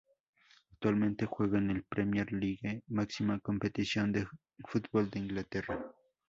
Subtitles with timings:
[0.71, 4.25] Actualmente juega en la Premier League, máxima competición de
[4.67, 5.93] fútbol de Inglaterra.